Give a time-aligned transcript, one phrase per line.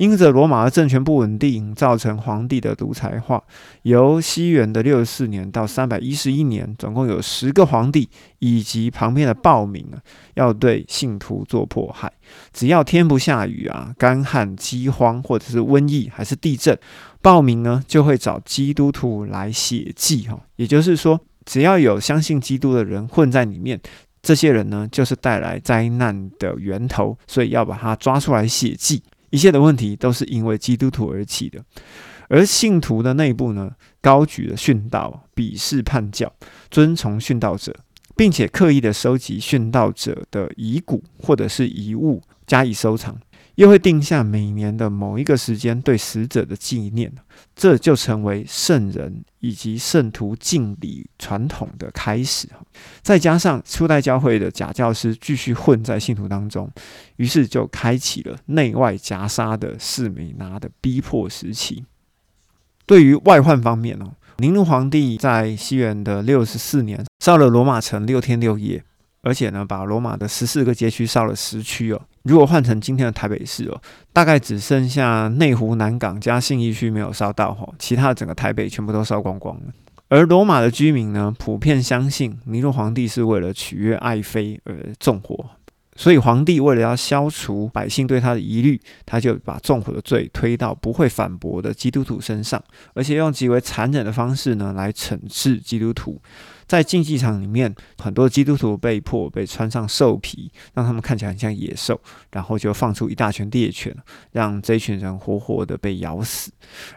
[0.00, 3.42] 因着罗马的政权不稳定，造成皇帝的独裁化。
[3.82, 8.08] 由西元的六十四年到三百一十一年，总共有十个皇帝
[8.38, 10.00] 以及旁边的暴民啊，
[10.36, 12.10] 要对信徒做迫害。
[12.50, 16.78] 只要天不下雨啊，干旱、饥荒或者是瘟疫还是地震，
[17.20, 20.40] 暴民呢就会找基督徒来血祭哈。
[20.56, 23.78] 也就是说，只要有相信基督的人混在里面，
[24.22, 29.02] 这些人呢就是带来灾难的源头，所以要把他抓出来血祭。
[29.30, 31.64] 一切的问题都是因为基督徒而起的，
[32.28, 36.32] 而信徒的内部呢，高举了殉道，鄙视叛教，
[36.70, 37.74] 遵从殉道者，
[38.16, 43.18] 并且刻意的收集殉道者的遗骨或者是遗物加以收藏。
[43.60, 47.12] 又会定下每年的某一个时间对死者的纪念，
[47.54, 52.48] 这就成为圣人以及圣徒敬礼传统的开始。
[53.02, 56.70] 再加上初代教会的假教师继续混在信徒当中，
[57.16, 61.84] 于是就开启了内外夹杀的士美拿的逼迫时期。
[62.86, 68.82] 对于外患方面哦，尼禄皇帝在西元的六十四年烧了罗马城六天六夜。
[69.22, 72.00] 而且呢，把罗马的十四个街区烧了十区哦。
[72.24, 73.80] 如果换成今天的台北市哦，
[74.12, 79.72] 大概只剩下内湖南港加信义区没有烧到哦，其他的整个台北全部都烧光光了。
[80.08, 85.44] 而罗马的居民呢，普遍相信尼禄皇帝是为了取悦爱妃而纵火。
[86.00, 92.62] 所以皇帝为了要消除百姓对他的疑虑，他就把纵火的罪推到不会反驳的基督徒身上，
[92.94, 96.18] 而且用极为残忍的方式呢来惩治基督徒。
[96.66, 102.00] 在竞技场里面，很多基督徒被迫被穿上兽皮，让他们看起来很像野兽，
[102.32, 103.94] 然后就放出一大群猎犬，
[104.32, 106.50] 让这群人活活的被咬死。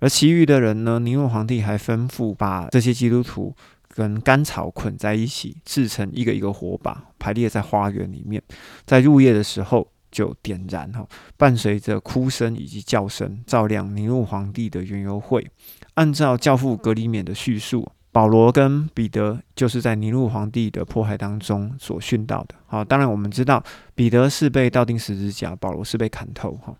[0.00, 3.56] 而其余的人呢，尼禄皇帝还吩咐把这些基督徒。
[3.94, 8.42] 跟干草捆在一起，制成一个一个火把，排列在花园里面。
[8.86, 15.46] 在入夜的时候就点燃哈，伴随着哭声以及叫声，照亮尼禄皇帝的园游会。
[15.94, 22.54] 按照教父格里勉的叙述，保罗跟彼得就是在尼禄皇帝的迫害当中所殉道的。
[22.66, 23.62] 好，当然我们知道
[23.94, 26.74] 彼得是被倒钉十字架，保罗是被砍头哈。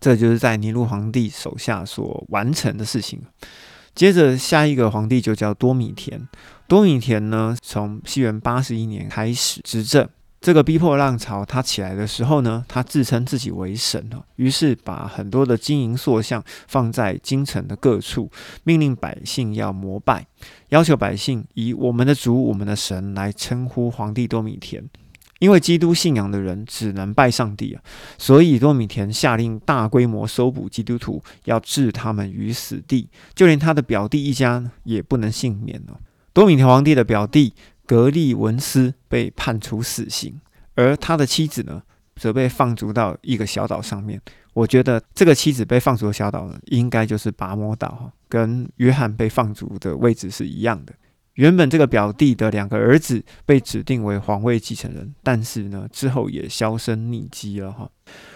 [0.00, 3.22] 这就是在尼禄皇帝手下所完成的事情。
[3.94, 6.28] 接着下一个皇帝就叫多米田。
[6.66, 10.08] 多米田呢，从西元八十一年开始执政。
[10.40, 18.30] 这个逼迫浪潮他起来的时候呢，他自称自己为神哦，于是把很多的金银塑像放在京城的各处，
[18.62, 20.26] 命令百姓要膜拜，
[20.68, 24.84] 要求百姓以我们的主、我们的神来称呼皇帝多米田。
[25.44, 27.82] 因为基督信仰的人只能拜上帝啊，
[28.16, 36.00] 所以多米田下令大规模搜捕基督徒，要置他们于死地，就连他的表弟一家也不能幸免哦。
[36.32, 37.52] 多米田皇帝的表弟
[37.84, 40.40] 格利文斯被判处死刑，
[40.76, 41.82] 而他的妻子呢，
[42.16, 44.18] 则被放逐到一个小岛上面。
[44.54, 50.94] 我觉得这个妻子被放逐的小岛呢，应该就是拔摩岛，跟约翰被放逐的位置是一样的。
[51.34, 57.90] 原本这个表弟的两个儿子被指定为皇位继承人，但是呢，之后也销声匿迹了哈。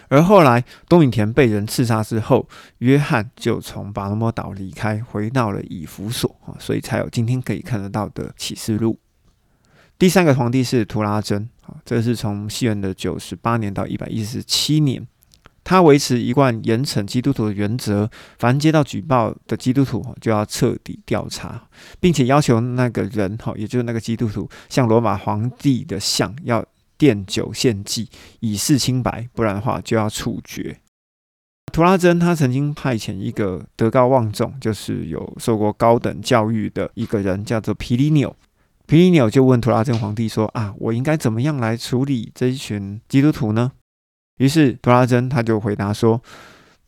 [0.09, 2.49] 而后来多米田被人刺杀之后，
[2.79, 8.99] 约翰就从巴罗摩岛离开，回到了以弗所啊，所以才有今天可以看得到的启示录。
[9.99, 15.07] 第三个皇帝是图拉真啊，这是从西元的九十八年到一百一十七年。
[15.69, 21.69] 他维持一贯严惩基督徒的原则，凡接到举报的基督徒就要彻底调查，
[22.01, 26.65] 并且要求那个人哈，也就是那个基督徒，向罗马皇帝的像要
[26.99, 28.09] 奠酒献祭，
[28.41, 30.75] 以示清白，不然的话就要处决。
[31.71, 38.35] 图拉真他曾经派遣一个德高望重，就是有受过高等教育的一个人，叫做皮里纽。
[38.87, 43.73] 皮里纽就问图拉真皇帝说：“啊，我应该怎么样来处理这一群基督徒呢？”
[44.39, 46.21] 于是，图拉真他就回答说。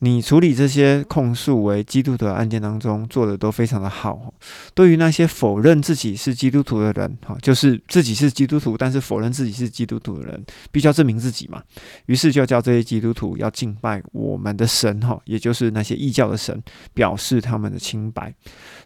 [0.03, 4.33] 你处理这些控诉为基督徒的案件当中做的都非常的好。
[4.72, 11.62] 对于那些否认自己是基督徒的人，哈，就是自己是基督徒，但是否认自己是基督徒的人，必须要证明自己嘛。
[12.06, 16.59] 于是就叫这些基督徒要敬拜我们的神，哈，也就是那些异教的神，
[16.95, 18.34] 表示他们的清白。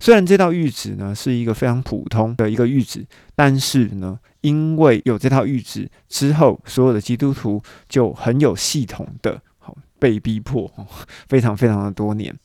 [0.00, 3.06] 虽然这道谕旨呢是一个非常普通的一个谕旨，
[3.36, 9.42] 但是呢，因为有这套谕旨之后，所有的基督徒就很有系统的。
[9.96, 10.70] 被逼迫，
[11.30, 12.36] 非常非常的多年。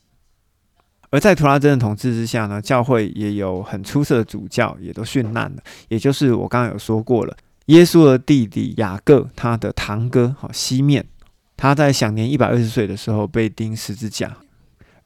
[1.10, 5.58] 而在图拉真的统治之下呢，教会也有很出色的主教，也都殉难了。
[5.90, 7.36] 也就是我刚刚有说过了，
[7.66, 11.06] 耶稣的弟弟雅各，他的堂哥哈西面，
[11.58, 14.38] 他在享年一百二十岁的时候被钉十字架。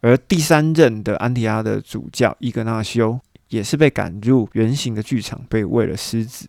[0.02, 3.20] 而第三任的安提阿的主教伊格纳修，
[3.50, 6.48] 也是被赶入圆形的剧场，被喂了狮子。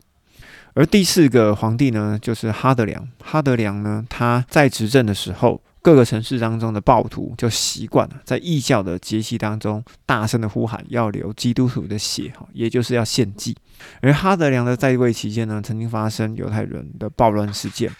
[0.75, 3.09] 而第四个皇帝呢，就是哈德良。
[3.23, 5.63] 哈德良呢，他在执政的时候。
[5.85, 13.55] 各个城市当中的暴徒就习惯了在异教的节气当中大声的呼喊要流基督徒的血，哈，也就是要献祭。
[14.01, 17.93] 而哈德良的在位期间呢，曾经发生犹太人的暴乱事件，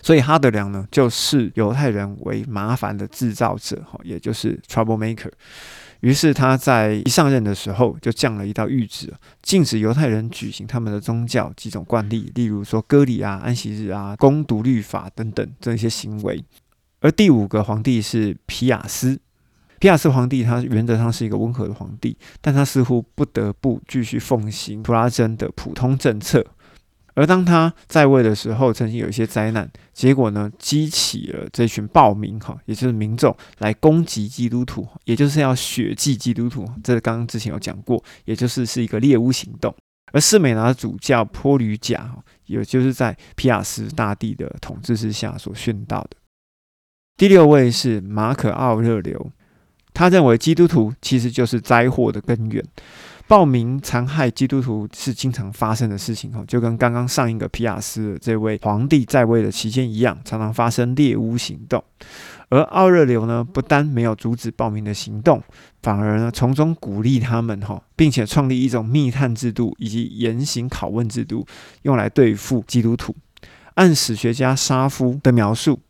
[0.00, 5.32] 所以哈德良呢就视犹太人为麻烦的制造者，哈，也就是 trouble maker。
[6.00, 9.12] 于是他在一上任的时候，就降了一道谕旨，
[9.42, 16.44] 禁止犹太人举行他们的宗教几种惯例，例如说割礼啊、安息日啊、攻读律法等等这些行为。
[17.00, 19.18] 而第五个皇帝是皮亚斯，
[19.78, 26.44] 皮亚斯皇帝他原则上是一个温和的皇帝，但他似乎不得不继续奉行图拉真的普通政策。
[27.16, 36.68] 而当他在位的时候，曾经有一些灾难，结果呢，激起了这群暴民哈，也就是民众来攻击基督徒，也就是要血祭基督徒。
[36.84, 39.74] 这刚刚之前有讲过，也就是是一个猎巫行动。
[40.12, 42.14] 而士美拿主教坡吕贾，
[42.44, 46.18] 也就是在皮亚斯大帝的统治之下所殉道的。
[47.16, 49.32] 第六位是马可奥热流，
[49.94, 52.62] 他认为基督徒其实就是灾祸的根源。
[53.28, 61.82] 暴民残害基督徒是经常发生的事情哈，就跟刚刚上一个皮亚斯这位皇帝在位的期间一样，常常发生猎巫行动。
[62.50, 65.42] 而奥热流呢，不单没有阻止暴民的行动，
[65.82, 71.44] 反而呢从中鼓励他们哈，并且创立一种密探制度以及严刑拷问制度，
[71.82, 73.12] 用来对付基督徒。
[73.74, 75.80] 按史学家沙夫的描述。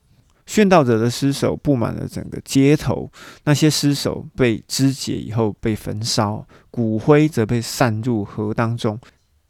[0.47, 3.11] 殉道者的尸首布满了整个街头，
[3.45, 8.99] 那些尸首被肢解以后被焚烧，骨灰则被散入河当中，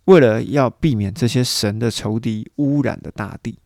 [0.07, 3.59] 为了要避免这些神的仇敌污染的大地。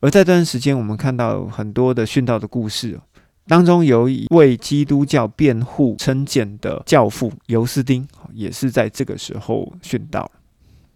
[0.00, 3.00] 而在这段时间，我们看到很多的殉道的故事，
[3.48, 10.30] 当中有一位基督教辩护称谏的教父尤斯丁，也是在这个时候殉道。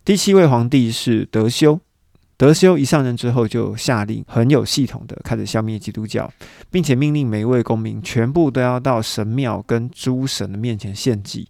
[0.04, 1.80] 第七位皇帝是德修。
[2.42, 6.28] 德修一上任之后，就下令很有系统的开始消灭基督教，
[6.72, 11.46] 并且命令每一位公民全部都要到神庙跟诸神的面前献祭，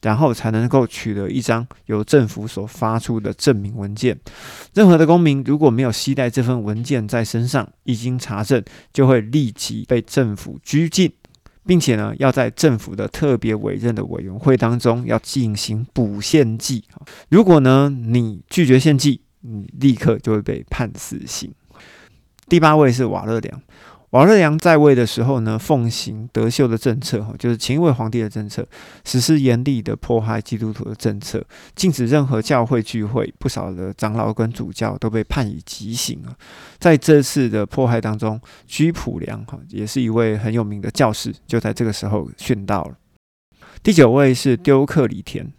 [0.00, 4.18] 然后才能够取得一张由政府所发出的证明文件。
[4.72, 8.64] 任何的公民如果没有携带这份文件在身上，一经查证，
[8.94, 11.12] 就会立即被政府拘禁，
[11.66, 16.84] 并且呢，要在政府的特别委任的委员会当中要进行补献祭。
[17.28, 21.52] 如果呢，你拒绝献祭，你立刻就会被判死刑。
[22.48, 23.62] 第八位是瓦勒良，
[24.10, 28.66] 瓦勒良在位的时候呢，奉行德秀的政策，就是前一位皇帝的政策，
[29.04, 31.44] 实施严厉的迫害基督徒的政策，
[31.76, 36.34] 禁止任何教会聚会，不少的长老跟主教都被判以极刑啊。
[36.78, 42.96] 在这次的迫害当中，居普良哈也是一位很有名的教士，就在这个时候殉道了。
[43.82, 45.52] 第九位是丢克里田。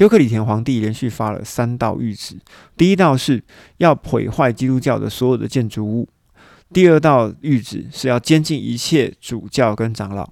[0.00, 2.34] 丢克里田皇帝连续发了三道谕旨，
[2.74, 3.44] 第一道是
[3.76, 6.08] 要毁坏基督教的所有的建筑物；
[6.72, 10.24] 第二道谕旨是要监禁一切主教跟长老；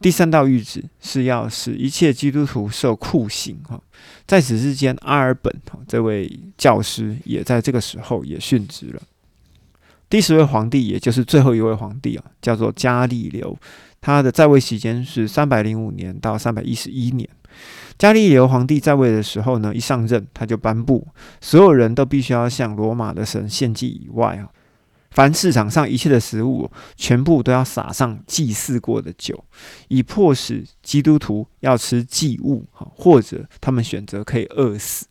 [0.00, 3.56] 第三道谕旨是要使一切基督徒受酷刑。
[3.68, 3.80] 哈，
[4.26, 9.00] 在此之间，阿尔本哈这位教师也在这个时候也殉职了。
[10.08, 13.56] 第十位皇帝，也就是最后一位皇帝啊，叫做加利流，
[14.00, 17.28] 他的在位期间是三百零五年到三百一十一年。
[17.98, 21.08] 加利流皇帝在位的时候呢，一上任他就颁布，
[21.40, 24.46] 所有人都必须要向罗马的神献祭以外啊，
[25.10, 29.42] 凡市场上一切的食物，全部都要撒上祭祀过的酒，
[29.88, 35.06] 以迫使基督徒要吃祭物哈，或者他们选择可以饿死。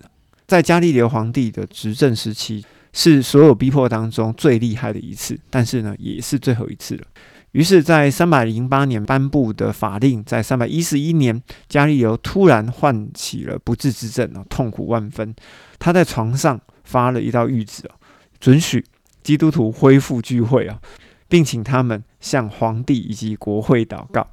[0.47, 2.63] 在加利流皇帝的执政时期，
[2.97, 7.03] 是所有逼迫当中最厉害的一次，但是呢，也是最后一次了。
[7.51, 15.35] 于是，在三百零八年颁布的法令，在三百一十一年，加利流突然患起了不治之症啊，痛苦万分。
[15.77, 17.95] 他在床上发了一道谕旨啊，
[18.39, 18.83] 准许
[19.23, 20.79] 基督徒恢复聚会啊，
[21.27, 24.25] 并请他们向皇帝以及国会祷告。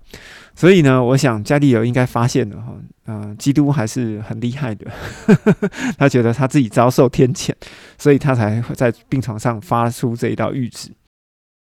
[0.54, 2.75] 所以呢，我想加利流应该发现了哈，
[3.07, 4.90] 嗯，基督还是很厉害的。
[5.97, 7.52] 他觉得他自己遭受天谴，
[8.03, 10.91] 所以他才会在病床上发出这一道谕旨。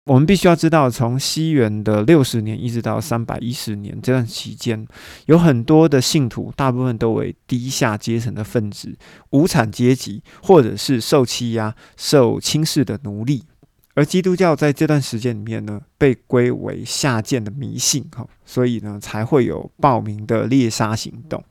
[0.06, 4.88] 我们必须要知道，从西元的六十年一直到三百一十年这段期间，
[5.28, 8.98] 有很多的信徒，大部分都为低下阶层的分子、
[9.30, 13.44] 无产阶级，或者是受欺压、受轻视的奴隶。
[13.96, 21.42] 而基督教在这段时间里面呢，被归为下贱的迷信，哈，所以呢，才会有报名的猎杀行动。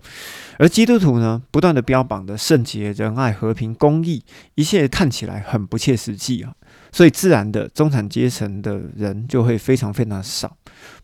[0.58, 4.22] 而基督徒呢，不断的标榜的圣洁、仁爱、和平、公义，
[4.54, 6.54] 一切看起来很不切实际啊。
[6.92, 10.56] 所以自然的中产阶层的人就会非常非常少，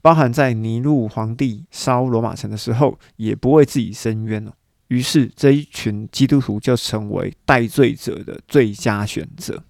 [0.02, 4.52] 包含在尼禄皇帝烧罗马城的时候，也不为自己伸冤了。
[4.88, 9.62] 于是这一群基督徒就成为代罪者的最佳选择。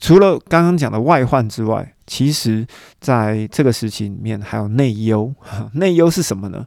[0.00, 2.66] 除了刚刚讲的外患之外，其实
[3.00, 5.32] 在这个时期里面还有内忧。
[5.74, 6.66] 内忧是什么呢？